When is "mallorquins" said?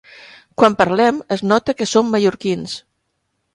2.17-2.77